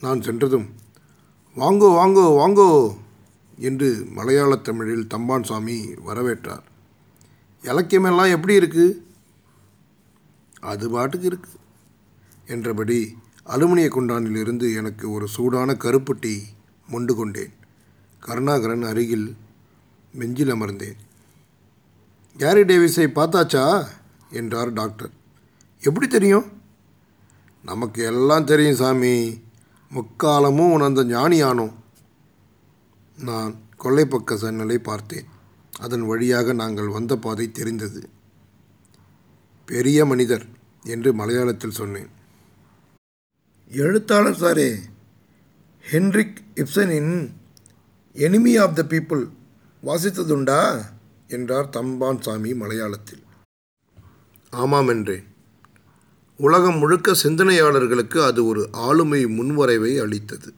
[0.00, 0.68] நான் சென்றதும்
[1.56, 2.96] வாங்கோ வாங்கோ வாங்கோ
[3.58, 6.66] என்று மலையாளத் தமிழில் தம்பான் சுவாமி வரவேற்றார்.
[7.62, 9.08] இலக்கியமெல்லாம் எப்படி இருக்குது
[10.60, 11.50] அது பாட்டுக்கு இருக்கு.
[12.46, 16.40] என்றபடி அலுமினிய குண்டானிலிருந்து எனக்கு ஒரு சூடான கருப்பு டீ
[16.88, 17.52] மொண்டு கொண்டேன்.
[18.20, 19.36] கருணாகரன் அருகில்
[20.12, 20.96] மெஞ்சில் அமர்ந்தேன்.
[22.36, 23.86] கேரி டேவிஸை பார்த்தாச்சா?
[24.30, 25.10] என்றார் டாக்டர்.
[25.80, 26.44] எப்படி தெரியும்?
[27.64, 29.40] நமக்கு எல்லாம் தெரியும் சாமி.
[29.94, 31.72] முக்காலமும் உணர்ந்த ஞானியானோம்.
[33.18, 35.24] நான் கொள்ளைப்பக்க சன்னலை பார்த்தேன்.
[35.80, 38.08] அதன் வழியாக நாங்கள் வந்த பாதை தெரிந்தது.
[39.70, 40.44] பெரிய மனிதர்
[40.84, 42.08] என்று மலையாளத்தில் சொன்னேன்.
[43.70, 44.70] எழுத்தாளர் சாரே
[45.90, 47.12] ஹென்ரிக் இப்சனின்
[48.14, 49.24] எனிமி ஆஃப் த பீப்புள்
[49.82, 50.62] வாசித்ததுண்டா?
[51.28, 53.22] என்றார் தம்பான் சாமி மலையாளத்தில்.
[54.50, 55.26] ஆமாம் என்றேன்
[56.36, 60.50] உலகம் முழுக்க சிந்தனையாளர்களுக்கு அது ஒரு ஆளுமை முன்வரைவை அளித்தது.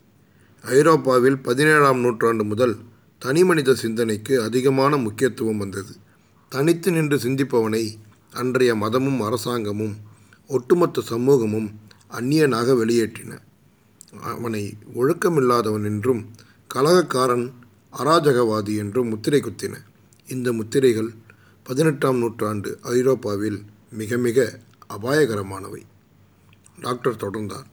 [0.63, 2.77] ஐரோப்பாவில் பதினேழாம் நூற்றாண்டு முதல்
[3.19, 5.95] தனிமனித சிந்தனைக்கு அதிகமான முக்கியத்துவம் வந்தது.
[6.49, 7.85] தனித்து நின்று சிந்திப்பவனை
[8.33, 9.97] அன்றைய மதமும் அரசாங்கமும்
[10.49, 13.39] ஒட்டுமொத்த சமூகமும் அந்நியனாக வெளியேற்றின.
[14.23, 16.31] அவனை ஒழுக்கமில்லாதவன் என்றும்
[16.75, 17.53] கலகக்காரன்
[17.93, 19.75] அராஜகவாதி என்றும் முத்திரை குத்தின.
[20.29, 21.11] இந்த முத்திரைகள்
[21.63, 25.83] பதினெட்டாம் நூற்றாண்டு ஐரோப்பாவில் மிக மிக அபாயகரமானவை.
[26.81, 27.69] டாக்டர் தொடர்ந்தார்.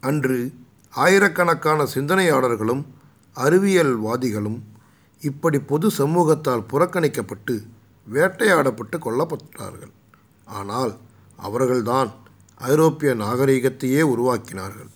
[0.00, 0.52] அன்று
[0.90, 2.84] ஆயிரக்கணக்கான சிந்தனையாளர்களும்
[3.36, 4.60] அறிவியல்வாதிகளும்
[5.20, 7.66] இப்படி பொது சமூகத்தால் புறக்கணிக்கப்பட்டு
[8.06, 9.92] வேட்டையாடப்பட்டு கொல்லப்பட்டார்கள்.
[10.46, 10.92] ஆனால்
[11.38, 12.10] அவர்கள்தான்
[12.60, 14.90] ஐரோப்பிய நாகரிகத்தையே உருவாக்கினார்கள்.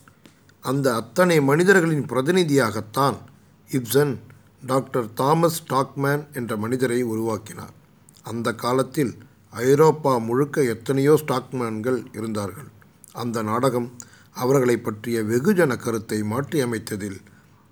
[0.65, 3.17] அந்த அத்தனை மனிதர்களின் பிரதிநிதியாகத்தான்
[3.71, 4.15] இப்சன்
[4.63, 7.75] டாக்டர் தாமஸ் டாக்மேன் என்ற மனிதரை உருவாக்கினார்.
[8.23, 9.13] அந்த காலத்தில்
[9.53, 12.69] ஐரோப்பா முழுக்க எத்தனையோ ஸ்டாக்மேன்கள் இருந்தார்கள்.
[13.13, 13.89] அந்த நாடகம்
[14.37, 17.21] அவர்களை பற்றிய வெகுஜன கருத்தை மாற்றியமைத்ததில்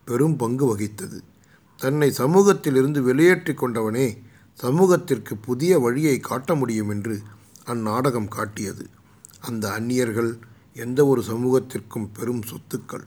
[0.09, 1.19] பெரும் பங்கு வகித்தது.
[1.81, 4.07] தன்னை சமூகத்திலிருந்து வெளியேற்றி கொண்டவனே
[4.61, 7.15] சமூகத்திற்கு புதிய வழியை காட்ட முடியும் என்று
[7.65, 8.85] அந்நாடகம் காட்டியது.
[9.41, 10.33] அந்த அந்நியர்கள்
[10.75, 13.05] எந்த ஒரு சமூகத்திற்கும் பெரும் சொத்துக்கள்.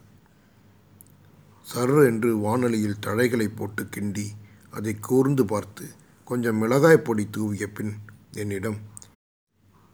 [1.66, 4.28] சர் என்று வானொலியில் தழைகளை போட்டு கிண்டி
[4.72, 5.86] அதை கூர்ந்து பார்த்து
[6.28, 7.94] கொஞ்சம் மிளகாய் பொடி தூவிய பின்
[8.32, 8.78] என்னிடம்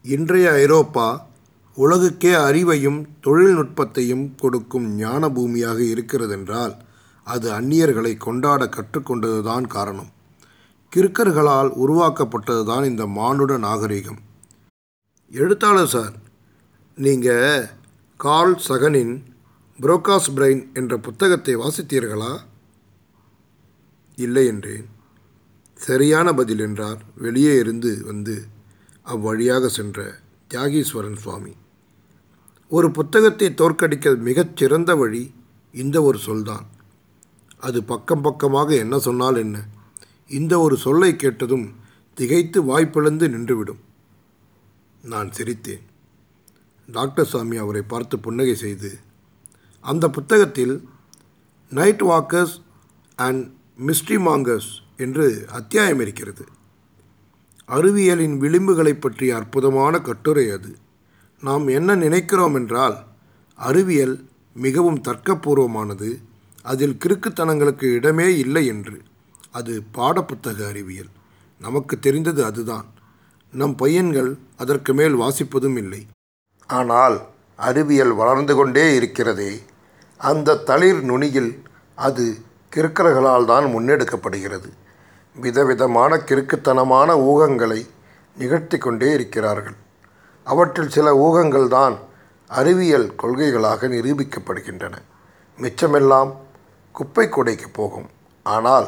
[0.05, 1.07] இன்றைய ஐரோப்பா
[1.77, 6.73] உலகுக்கே அறிவையும் தொழில்நுட்பத்தையும் கொடுக்கும் ஞான பூமியாக இருக்கிறதென்றால்
[7.27, 10.11] அது அந்நியர்களை கொண்டாட கற்றுக்கொண்டதுதான் காரணம்.
[10.95, 14.19] கிறுக்கர்களால் உருவாக்கப்பட்டதுதான் இந்த மானுட நாகரிகம்.
[15.31, 16.13] எழுத்தாளர் சார்
[16.95, 17.69] நீங்கள்
[18.17, 19.23] கார்ல் சகனின்
[19.79, 22.37] புரோகாஸ் பிரெயின் என்ற புத்தகத்தை வாசித்தீர்களா?
[24.15, 24.85] இல்லை என்றேன்.
[25.73, 26.97] சரியான பதில் என்றார்.
[27.15, 28.45] வெளியே இருந்து வந்து
[29.05, 30.15] அவ்வழியாக சென்ற
[30.53, 31.53] தியாகீஸ்வரன் சுவாமி.
[32.67, 35.33] ஒரு புத்தகத்தை தோற்கடிக்க மிகச் சிறந்த வழி
[35.71, 36.65] இந்த ஒரு சொல்தான்.
[37.59, 39.65] அது பக்கம் பக்கமாக என்ன சொன்னால் என்ன?
[40.27, 41.73] இந்த ஒரு சொல்லை கேட்டதும்
[42.13, 43.81] திகைத்து வாய்ப்பிழந்து நின்றுவிடும்.
[45.01, 45.83] நான் சிரித்தேன்.
[46.91, 48.97] டாக்டர் சாமி அவரை பார்த்து புன்னகை செய்து
[49.79, 50.87] அந்த புத்தகத்தில்
[51.69, 52.61] night walkers
[53.15, 53.51] and
[53.85, 56.45] mystery mongers என்று அத்தியாயம் இருக்கிறது.
[57.67, 60.75] அறிவியலின் விளிம்புகளை பற்றிய அற்புதமான கட்டுரை அது.
[61.41, 63.03] நாம் என்ன நினைக்கிறோம் என்றால்
[63.55, 66.23] அறிவியல் மிகவும் தர்க்கபூர்வமானது.
[66.61, 69.01] அதில் கிறுக்குத்தனங்களுக்கு இடமே இல்லை என்று.
[69.53, 71.11] அது பாடப்புத்தக அறிவியல்.
[71.59, 72.87] நமக்கு தெரிந்தது அதுதான்.
[73.51, 76.01] நம் பையன்கள் அதற்கு மேல் வாசிப்பதும் இல்லை.
[76.67, 77.17] ஆனால்
[77.55, 79.51] அறிவியல் வளர்ந்து கொண்டே இருக்கிறதே.
[80.17, 81.51] அந்த தளிர் நுனியில்
[81.95, 82.23] அது
[82.75, 84.69] கிறுக்கர்களால் தான் முன்னெடுக்கப்படுகிறது.
[85.35, 87.81] விதவிதமான கிறுக்குத்தனமான ஊகங்களை
[88.37, 89.75] நிகழ்த்தி கொண்டே இருக்கிறார்கள்.
[90.43, 91.95] அவற்றில் சில ஊகங்கள் தான்
[92.47, 94.95] அறிவியல் கொள்கைகளாக நிரூபிக்கப்படுகின்றன.
[95.57, 96.31] மிச்சமெல்லாம்
[96.91, 98.09] குப்பை கொடைக்கு போகும்.
[98.43, 98.87] ஆனால்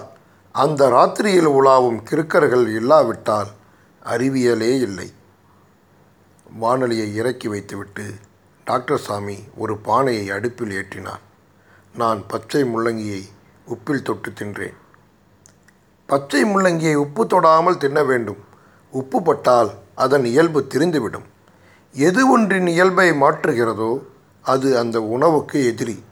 [0.55, 3.47] அந்த ராத்திரியில் உலாவும் கிருக்கர்கள் இல்லாவிட்டால்
[4.03, 5.13] அறிவியலே இல்லை.
[6.59, 8.13] வானொலியை இறக்கி வைத்துவிட்டு
[8.65, 11.23] டாக்டர் சாமி ஒரு பானையை அடுப்பில் ஏற்றினார்.
[11.95, 13.21] நான் பச்சை முள்ளங்கியை
[13.67, 14.73] உப்பில் தொட்டு தின்றேன்.
[16.05, 18.37] பச்சை முள்ளங்கியை உப்பு தொடாமல் தின்ன வேண்டும்.
[18.91, 21.25] உப்பு பட்டால் அதன் இயல்பு திரிந்துவிடும்.
[21.93, 23.99] எது ஒன்றின் இயல்பை மாற்றுகிறதோ
[24.41, 26.03] அது அந்த உணவுக்கு எதிரி.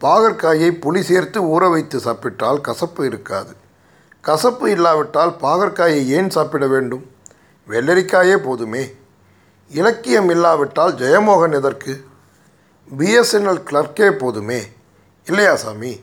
[0.00, 3.64] பாகற்காயை புளி சேர்த்து ஊற வைத்து சாப்பிட்டால் கசப்பு இருக்காது.
[4.26, 7.10] கசப்பு இல்லாவிட்டால் பாகற்காயை ஏன் சாப்பிட வேண்டும்?
[7.68, 8.94] வெள்ளரிக்காயே போதுமே.
[9.68, 12.04] இலக்கியம் இல்லாவிட்டால் ஜெயமோகன் எதற்கு?
[12.98, 14.62] பிஎஸ்என்எல் கிளர்க்கே போதுமே.
[15.26, 16.00] இல்லையா சாமி?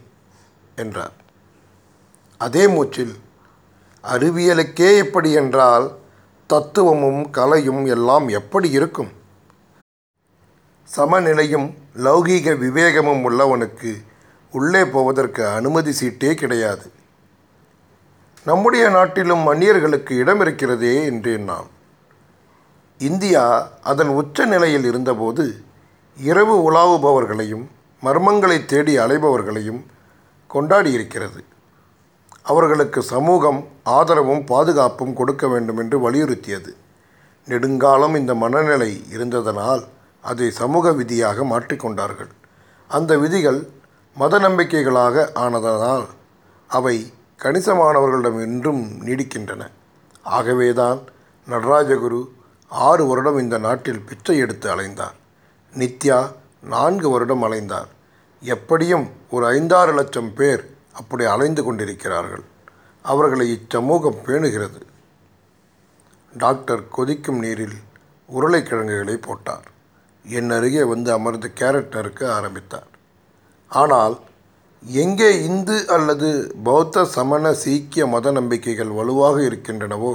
[0.76, 1.12] என்றார்.
[2.38, 3.16] அதே மூச்சில்
[4.04, 5.96] அறிவியலுக்கே இப்படி என்றால்
[6.48, 9.12] தத்துவமும் கலையும் எல்லாம் எப்படி இருக்கும்?
[10.96, 14.04] சமநிலையும் லௌகீக விவேகமும் உள்ளவனுக்கு
[14.52, 16.92] உள்ளே போவதற்கு அனுமதி சீட்டே கிடையாது.
[18.46, 21.68] நம்முடைய நாட்டிலும் அந்நியர்களுக்கு இடம் இருக்கிறதே என்றேன் நான்
[23.00, 23.44] இந்தியா
[23.82, 25.46] அதன் உச்ச நிலையில் இருந்தபோது
[26.18, 27.64] இரவு உலாவுபவர்களையும்
[28.04, 29.82] மர்மங்களை தேடி அலைபவர்களையும்
[30.52, 31.42] கொண்டாடியிருக்கிறது.
[32.44, 36.72] அவர்களுக்கு சமூகம் ஆதரவும் பாதுகாப்பும் கொடுக்க வேண்டும் என்று வலியுறுத்தியது.
[37.48, 39.84] நெடுங்காலம் இந்த மனநிலை இருந்ததனால்
[40.22, 42.32] அதை சமூக விதியாக மாற்றிக்கொண்டார்கள்.
[42.90, 43.62] அந்த விதிகள்
[44.18, 46.08] மத நம்பிக்கைகளாக ஆனதனால்
[46.68, 46.98] அவை
[47.40, 49.70] கணிசமானவர்களிடம் இன்றும் நீடிக்கின்றன.
[50.24, 51.00] ஆகவேதான்
[51.50, 52.28] நடராஜகுரு
[52.68, 55.18] ஆறு வருடம் இந்த நாட்டில் பிச்சை எடுத்து அலைந்தார்.
[55.74, 56.32] நித்யா
[56.64, 57.92] நான்கு வருடம் அலைந்தார்.
[58.42, 62.44] எப்படியும் ஒரு ஐந்தாறு லட்சம் பேர் அப்படி அலைந்து கொண்டிருக்கிறார்கள்.
[63.02, 64.82] அவர்களை இச்சமூகம் பேணுகிறது.
[66.38, 67.78] டாக்டர் கொதிக்கும் நீரில்
[68.28, 69.68] உருளைக்கிழங்குகளை போட்டார்.
[70.26, 72.88] என் அருகே வந்து அமர்ந்து கேரட் நறுக்க ஆரம்பித்தார்.
[73.68, 74.20] ஆனால்
[74.86, 80.14] எங்கே இந்து அல்லது பௌத்த சமண சீக்கிய மத நம்பிக்கைகள் வலுவாக இருக்கின்றனவோ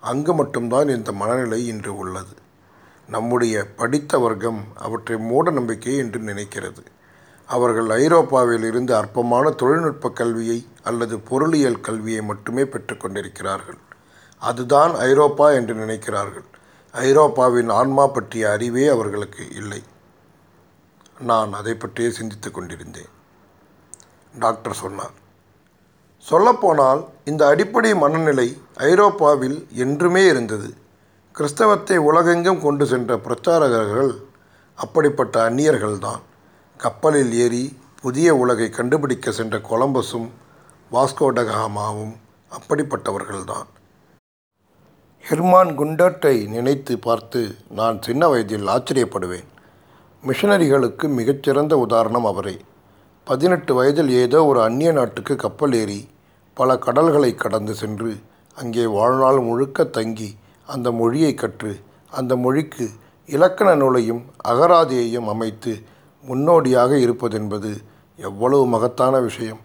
[0.00, 2.34] அங்கு மட்டும்தான் இந்த மனநிலை இன்று உள்ளது.
[3.08, 6.82] நம்முடைய படித்த வர்க்கம் அவற்றை மூட நம்பிக்கை என்று நினைக்கிறது.
[7.46, 13.78] அவர்கள் ஐரோப்பாவில் இருந்து அற்பமான தொழில்நுட்ப கல்வியை அல்லது பொருளியல் கல்வியை மட்டுமே பெற்றுக்கொண்டிருக்கிறார்கள்
[14.38, 16.48] அதுதான் ஐரோப்பா என்று நினைக்கிறார்கள்.
[16.92, 19.82] ஐரோப்பாவின் ஆன்மா பற்றிய அறிவே அவர்களுக்கு இல்லை.
[21.20, 23.12] நான் அதை பற்றியே சிந்தித்து கொண்டிருந்தேன்.
[24.38, 25.10] டாக்டர் சொன்னார்.
[26.18, 30.74] சொல்லப்போனால் இந்த அடிப்படை மனநிலை ஐரோப்பாவில் என்றுமே இருந்தது.
[31.32, 34.14] கிறிஸ்தவத்தை உலகெங்கும் கொண்டு சென்ற பிரச்சாரகர்கள்
[34.74, 36.20] அப்படிப்பட்ட அந்நியர்கள்தான்.
[36.76, 40.28] கப்பலில் ஏறி புதிய உலகை கண்டுபிடிக்க சென்ற கொலம்பஸும்
[40.92, 42.16] வாஸ்கோடகாமாவும்
[42.50, 43.66] அப்படிப்பட்டவர்கள்தான்.
[45.22, 49.46] ஹெர்மான் குண்டர்ட்டை நினைத்து பார்த்து நான் சின்ன வயதில் ஆச்சரியப்படுவேன்.
[50.26, 52.60] மிஷனரிகளுக்கு மிகச்சிறந்த உதாரணம் அவரே.
[53.28, 56.08] பதினெட்டு வயதில் ஏதோ ஒரு அந்நிய நாட்டுக்கு கப்பல் ஏறி
[56.54, 58.12] பல கடல்களை கடந்து சென்று
[58.54, 60.28] அங்கே வாழ்நாள் முழுக்க தங்கி
[60.66, 61.72] அந்த மொழியை கற்று
[62.10, 62.88] அந்த மொழிக்கு
[63.26, 65.72] இலக்கண நூலையும் அகராதியையும் அமைத்து
[66.24, 67.72] முன்னோடியாக இருப்பதென்பது
[68.18, 69.60] எவ்வளவு மகத்தான விஷயம்.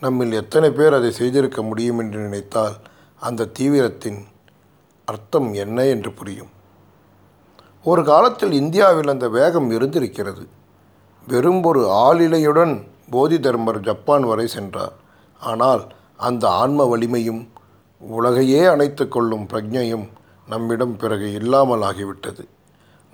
[0.00, 2.76] நம்மில் எத்தனை பேர் அதை செய்திருக்க முடியும் என்று நினைத்தால்
[3.20, 4.20] அந்த தீவிரத்தின்
[5.04, 6.52] அர்த்தம் என்ன என்று புரியும்.
[7.82, 10.46] ஒரு காலத்தில் இந்தியாவில் அந்த வேகம் இருந்திருக்கிறது.
[11.28, 12.74] வெறும் ஒரு ஆளிலையுடன்
[13.12, 14.94] போதி தர்மர் ஜப்பான் வரை சென்றார்.
[15.40, 15.82] ஆனால்
[16.28, 17.42] அந்த ஆன்ம வலிமையும்
[18.02, 20.06] உலகையே அணைத்து கொள்ளும் பிரஜையும்
[20.48, 22.44] நம்மிடம் பிறகு இல்லாமல் ஆகிவிட்டது.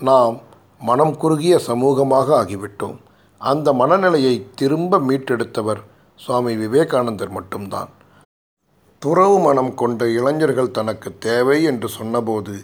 [0.00, 0.36] நாம்
[0.80, 2.98] மனம் குறுகிய சமூகமாக ஆகிவிட்டோம்.
[3.40, 5.80] அந்த மனநிலையை திரும்ப மீட்டெடுத்தவர்
[6.20, 7.90] சுவாமி விவேகானந்தர் மட்டும்தான்.
[9.02, 12.54] துறவு மனம் கொண்ட இளைஞர்கள் தனக்கு தேவை என்று சொன்னபோது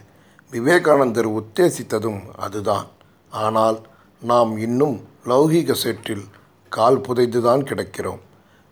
[0.53, 2.88] விவேகானந்தர் உத்தேசித்ததும் அதுதான்.
[3.33, 3.79] ஆனால்
[4.23, 4.97] நாம் இன்னும்
[5.31, 6.25] லௌகீக சேற்றில்
[6.77, 8.23] கால் புதைந்துதான் கிடக்கிறோம்.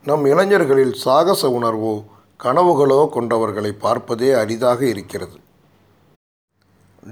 [0.04, 1.94] நம் இளைஞர்களில் சாகச உணர்வோ
[2.40, 5.36] கனவுகளோ கொண்டவர்களை பார்ப்பதே அரிதாக இருக்கிறது.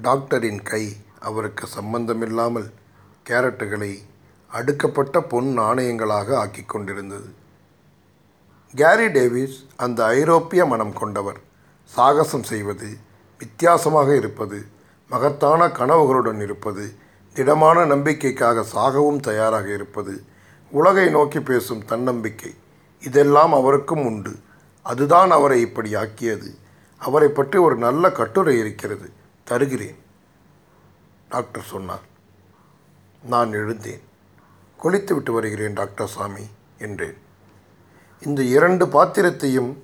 [0.07, 0.85] டாக்டரின் கை
[1.29, 2.69] அவருக்கு சம்பந்தமில்லாமல்
[3.29, 3.93] கேரட்டுகளை
[4.51, 7.29] அடுக்கப்பட்ட பொன் நாணயங்களாக ஆக்கிக் கொண்டிருந்தது.
[8.75, 11.41] கேரி டேவிஸ் அந்த ஐரோப்பிய மனம் கொண்டவர்.
[11.91, 12.89] சாகசம் செய்வது
[13.41, 14.59] வித்தியாசமாக இருப்பது
[15.11, 16.85] மகத்தான கனவுகளுடன் இருப்பது
[17.37, 20.15] திடமான நம்பிக்கைக்காக சாகவும் தயாராக இருப்பது
[20.71, 22.55] உலகை நோக்கி பேசும் தன்னம்பிக்கை.
[23.01, 24.39] இதெல்லாம் அவருக்கும் உண்டு.
[24.83, 26.55] அதுதான் அவரை இப்படி ஆக்கியது.
[26.99, 29.13] அவரை பற்றி ஒரு நல்ல கட்டுரை இருக்கிறது.
[29.45, 29.99] தருகிறேன்.
[31.29, 32.01] டாக்டர் சொன்னார்.
[33.23, 34.01] நான் எழுந்தேன்.
[34.83, 36.47] குளித்து விட்டு வருகிறேன் டாக்டர் சாமி
[36.79, 37.17] என்றேன்.
[38.21, 39.77] இந்த இரண்டு பாத்திரத்தையும்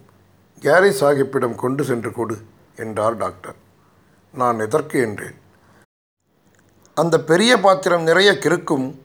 [0.60, 2.38] கேரி சாஹிப்பிடம் கொண்டு சென்று கொடு
[2.76, 3.54] என்றார் டாக்டர்.
[4.32, 5.34] நான் எதற்கு என்றேன்.
[6.94, 9.03] அந்த பெரிய பாத்திரம் நிறைய கிறுக்கும்.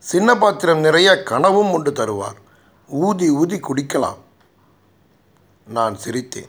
[0.00, 2.38] சின்ன பாத்திரம் நிறைய கனவும் உண்டு தருவார்.
[2.88, 4.18] ஊதி ஊதி குடிக்கலாம்.
[5.66, 6.48] நான் சிரித்தேன்.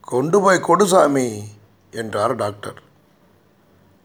[0.00, 1.44] கொண்டு போய் கொடுசாமி
[1.90, 2.82] என்றார் டாக்டர்.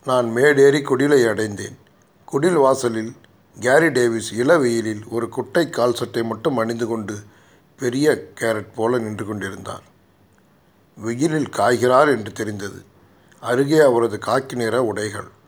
[0.06, 1.78] நான் மேடேறி குடிலை அடைந்தேன்.
[2.26, 3.16] குடில் வாசலில்
[3.60, 7.18] கேரி டேவிஸ் இளவெயிலில் ஒரு குட்டை கால் சட்டை மட்டும் அணிந்து கொண்டு
[7.78, 9.84] பெரிய கேரட் போல நின்று கொண்டிருந்தார்.
[10.96, 12.84] வெயிலில் காய்கிறார் என்று தெரிந்தது.
[13.40, 15.40] அருகே அவரது காக்கி நிற உடைகள்.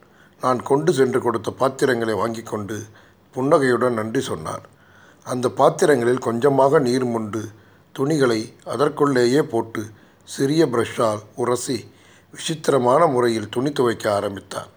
[0.44, 2.78] நான் கொண்டு சென்று கொடுத்த பாத்திரங்களை வாங்கி கொண்டு
[3.36, 4.64] புன்னகையுடன் நன்றி சொன்னார்.
[5.26, 7.42] அந்த பாத்திரங்களில் கொஞ்சமாக நீர் முண்டு
[7.96, 8.42] துணிகளை
[8.74, 9.82] அதற்குள்ளேயே போட்டு
[10.28, 11.78] சிறிய பிரஷ்ஷால் உரசி
[12.34, 14.70] விசித்திரமான முறையில் துணி துவைக்க ஆரம்பித்தார்.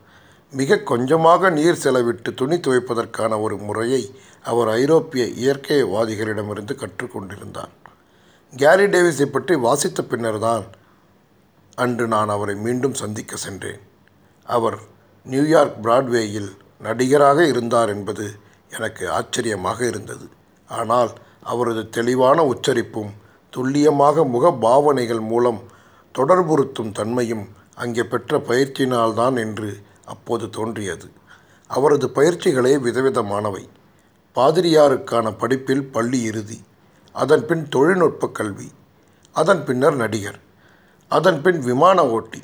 [0.52, 4.02] மிக கொஞ்சமாக நீர் செலவிட்டு துணி துவைப்பதற்கான ஒரு முறையை
[4.50, 7.72] அவர் ஐரோப்பிய இயற்கைவாதிகளிடமிருந்து கற்றுக்கொண்டிருந்தார்
[8.52, 10.66] கேரி டேவிஸை பற்றி வாசித்த பின்னர்தான்
[11.84, 13.82] அன்று நான் அவரை மீண்டும் சந்திக்க சென்றேன்.
[14.46, 14.78] அவர்
[15.26, 16.50] நியூயார்க் பிராட்வேயில்
[16.82, 18.26] நடிகராக இருந்தார் என்பது
[18.70, 20.26] எனக்கு ஆச்சரியமாக இருந்தது.
[20.68, 21.10] ஆனால்
[21.42, 23.12] அவரது தெளிவான உச்சரிப்பும்
[23.52, 25.60] துல்லியமாக முக பாவனைகள் மூலம்
[26.14, 29.70] தொடர்புறுத்தும் தன்மையும் அங்கே பெற்ற பயிற்சியினால்தான் என்று
[30.04, 31.08] அப்போது தோன்றியது.
[31.70, 33.64] அவரது பயிற்சிகளே விதவிதமானவை.
[34.36, 36.58] பாதிரியாருக்கான படிப்பில் பள்ளி இறுதி
[37.14, 38.68] அதன் பின் தொழில்நுட்ப கல்வி
[39.36, 40.40] அதன் பின்னர் நடிகர்
[41.10, 42.40] அதன் பின் விமான ஓட்டி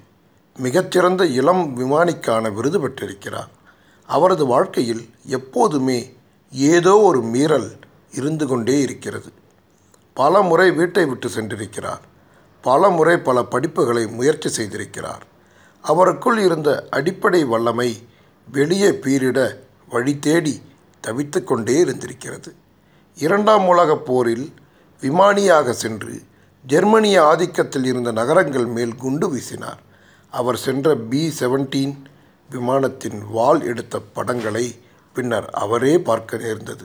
[0.59, 3.49] மிகச்சிறந்த இளம் விமானிக்கான விருது பெற்றிருக்கிறார்.
[4.07, 6.13] அவரது வாழ்க்கையில் எப்போதுமே
[6.51, 7.73] ஏதோ ஒரு மீறல்
[8.13, 9.33] இருந்து கொண்டே இருக்கிறது.
[10.15, 12.01] பல முறை வீட்டை விட்டு சென்றிருக்கிறார்.
[12.61, 15.23] பல முறை பல படிப்புகளை முயற்சி செய்திருக்கிறார்.
[15.89, 18.09] அவருக்குள் இருந்த அடிப்படை வல்லமை
[18.51, 19.57] வெளியே பீரிட
[19.89, 20.63] வழி தேடி
[21.07, 22.55] தவித்து கொண்டே இருந்திருக்கிறது.
[23.15, 24.53] இரண்டாம் உலகப் போரில்
[25.01, 26.23] விமானியாக சென்று
[26.67, 29.91] ஜெர்மனிய ஆதிக்கத்தில் இருந்த நகரங்கள் மேல் குண்டு வீசினார்.
[30.39, 31.95] அவர் சென்ற பி செவன்டீன்
[32.51, 34.67] விமானத்தின் வால் எடுத்த படங்களை
[35.17, 36.85] பின்னர் அவரே பார்க்க நேர்ந்தது.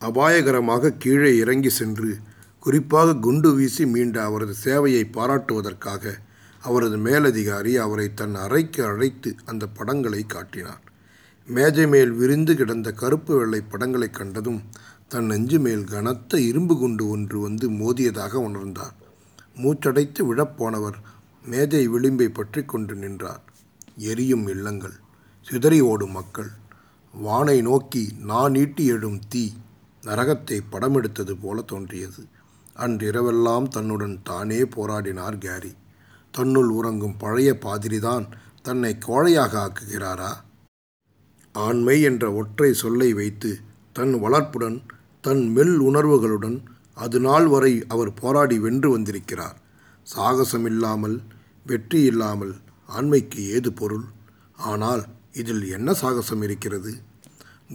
[0.00, 2.10] அபாயகரமாக கீழே இறங்கி சென்று
[2.58, 6.14] குறிப்பாக குண்டு வீசி மீண்ட அவரது சேவையை பாராட்டுவதற்காக
[6.62, 10.82] அவரது மேலதிகாரி அவரை தன் அறைக்கு அழைத்து அந்த படங்களை காட்டினார்.
[11.48, 14.60] மேஜை மேல் விரிந்து கிடந்த கருப்பு வெள்ளை படங்களை கண்டதும்
[15.08, 18.96] தன் நெஞ்சு மேல் கனத்த இரும்பு குண்டு ஒன்று வந்து மோதியதாக உணர்ந்தார்.
[19.62, 20.98] மூச்சடைத்து விழப்போனவர்
[21.46, 23.42] மேஜை விளிம்பை பற்றி கொண்டு நின்றார்.
[24.10, 24.96] எரியும் இல்லங்கள்
[25.46, 26.50] சிதறி ஓடும் மக்கள்
[27.14, 29.44] வானை நோக்கி நான் நீட்டி எழும் தீ
[30.02, 32.22] நரகத்தை படமெடுத்தது போல தோன்றியது.
[32.76, 35.72] அன்றிரவெல்லாம் தன்னுடன் தானே போராடினார் கேரி.
[36.34, 38.26] தன்னுள் உறங்கும் பழைய பாதிரிதான்
[38.62, 40.32] தன்னை கோழையாக ஆக்குகிறாரா?
[41.54, 43.50] ஆண்மை என்ற ஒற்றை சொல்லை வைத்து
[43.92, 44.78] தன் வளர்ப்புடன்
[45.24, 46.58] தன் மெல் உணர்வுகளுடன்
[46.94, 49.56] அது நாள் வரை அவர் போராடி வென்று வந்திருக்கிறார்.
[50.06, 51.16] சாகசமில்லாமல்
[51.66, 52.54] வெற்றி இல்லாமல்
[52.88, 54.04] ஆண்மைக்கு ஏது பொருள்?
[54.56, 55.02] ஆனால்
[55.32, 56.92] இதில் என்ன சாகசம் இருக்கிறது?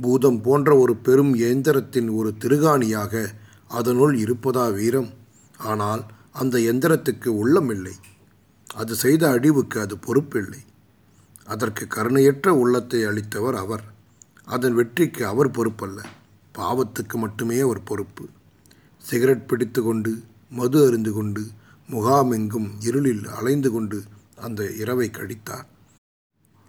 [0.02, 3.14] பூதம் போன்ற ஒரு பெரும் எந்திரத்தின் ஒரு திருகாணியாக
[3.68, 5.12] அதனுள் இருப்பதா வீரம்?
[5.58, 6.02] ஆனால்
[6.32, 7.96] அந்த எந்திரத்துக்கு உள்ளமில்லை
[8.76, 10.62] அது செய்த அழிவுக்கு அது பொறுப்பில்லை.
[11.46, 13.84] அதற்கு கருணையற்ற உள்ளத்தை அளித்தவர் அவர்.
[14.46, 16.00] அதன் வெற்றிக்கு அவர் பொறுப்பல்ல.
[16.56, 18.26] பாவத்துக்கு மட்டுமே அவர் பொறுப்பு.
[19.04, 20.12] சிகரெட் பிடித்து கொண்டு
[20.50, 21.44] மது அருந்து கொண்டு
[21.92, 24.04] முகாமெங்கும் இருளில் அலைந்து கொண்டு
[24.36, 25.68] அந்த இரவை கழித்தார்.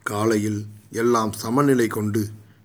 [0.02, 2.22] காலையில் எல்லாம் சமநிலை கொண்டு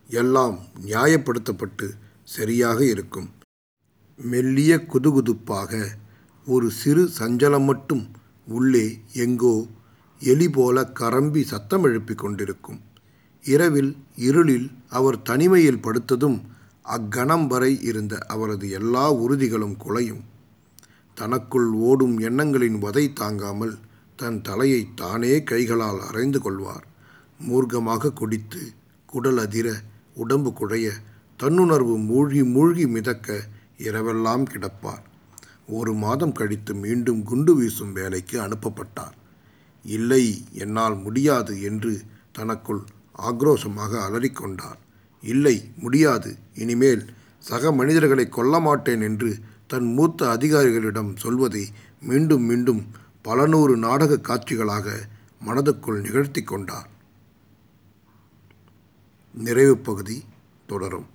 [0.08, 1.88] எல்லாம் நியாயப்படுத்தப்பட்டு
[2.24, 3.30] சரியாக இருக்கும்.
[4.17, 5.86] மெல்லிய குதுகுதுப்பாக
[6.46, 8.04] ஒரு சிறு சஞ்சலம் மட்டும்
[8.48, 9.65] உள்ளே எங்கோ
[10.20, 12.80] எலி போல கரம்பி சத்தம் எழுப்பிக் கொண்டிருக்கும்.
[13.43, 16.39] இரவில் இருளில் அவர் தனிமையில் படுத்ததும்
[16.82, 20.24] அக்கணம் வரை இருந்த அவரது எல்லா உறுதிகளும் குலையும்.
[21.17, 23.75] தனக்குள் ஓடும் எண்ணங்களின் வதை தாங்காமல்
[24.19, 26.86] தன் தலையை தானே கைகளால் அரைந்து கொள்வார்.
[27.39, 28.62] மூர்க்கமாக குடித்து
[29.10, 29.67] குடல் அதிர
[30.13, 30.88] உடம்பு குழைய
[31.39, 33.38] தன்னுணர்வு மூழ்கி மூழ்கி மிதக்க
[33.88, 35.03] இரவெல்லாம் கிடப்பார்.
[35.77, 39.15] ஒரு மாதம் கழித்து மீண்டும் குண்டு வீசும் வேலைக்கு அனுப்பப்பட்டார்.
[39.86, 40.23] இல்லை
[40.63, 41.93] என்னால் முடியாது என்று
[42.32, 42.82] தனக்குள்
[43.30, 44.80] ஆக்ரோஷமாக அலறிக்கொண்டார்.
[45.23, 47.03] இல்லை முடியாது இனிமேல்
[47.43, 49.30] சக மனிதர்களை கொல்ல மாட்டேன் என்று
[49.67, 51.67] தன் மூத்த அதிகாரிகளிடம் சொல்வதை
[52.01, 52.88] மீண்டும் மீண்டும்
[53.21, 55.08] பல நூறு நாடக காட்சிகளாக
[55.45, 56.89] மனதுக்குள் நிகழ்த்தி கொண்டார்.
[59.34, 60.23] நிறைவு பகுதி
[60.67, 61.08] தொடரும்.